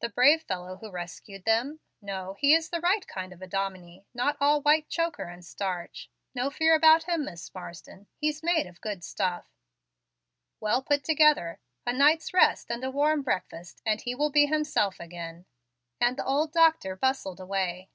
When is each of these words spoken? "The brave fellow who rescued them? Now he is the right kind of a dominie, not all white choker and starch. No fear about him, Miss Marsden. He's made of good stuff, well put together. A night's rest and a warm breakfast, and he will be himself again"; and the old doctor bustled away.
"The 0.00 0.10
brave 0.10 0.42
fellow 0.42 0.76
who 0.76 0.90
rescued 0.90 1.46
them? 1.46 1.80
Now 2.02 2.34
he 2.34 2.52
is 2.52 2.68
the 2.68 2.82
right 2.82 3.08
kind 3.08 3.32
of 3.32 3.40
a 3.40 3.46
dominie, 3.46 4.04
not 4.12 4.36
all 4.38 4.60
white 4.60 4.90
choker 4.90 5.30
and 5.30 5.42
starch. 5.42 6.10
No 6.34 6.50
fear 6.50 6.74
about 6.74 7.04
him, 7.04 7.24
Miss 7.24 7.54
Marsden. 7.54 8.06
He's 8.18 8.42
made 8.42 8.66
of 8.66 8.82
good 8.82 9.02
stuff, 9.02 9.46
well 10.60 10.82
put 10.82 11.04
together. 11.04 11.58
A 11.86 11.94
night's 11.94 12.34
rest 12.34 12.66
and 12.70 12.84
a 12.84 12.90
warm 12.90 13.22
breakfast, 13.22 13.80
and 13.86 14.02
he 14.02 14.14
will 14.14 14.28
be 14.30 14.44
himself 14.44 15.00
again"; 15.00 15.46
and 16.02 16.18
the 16.18 16.26
old 16.26 16.52
doctor 16.52 16.94
bustled 16.94 17.40
away. 17.40 17.88